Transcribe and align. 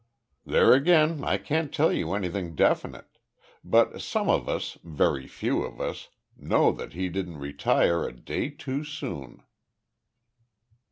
"There 0.47 0.73
again 0.73 1.23
I 1.23 1.37
can't 1.37 1.71
tell 1.71 1.93
you 1.93 2.13
anything 2.15 2.55
definite. 2.55 3.19
But 3.63 4.01
some 4.01 4.29
of 4.29 4.49
us 4.49 4.79
very 4.83 5.27
few 5.27 5.61
of 5.61 5.79
us 5.79 6.09
know 6.35 6.71
that 6.71 6.93
he 6.93 7.07
didn't 7.07 7.37
retire 7.37 8.07
a 8.07 8.11
day 8.11 8.49
too 8.49 8.83
soon." 8.83 9.43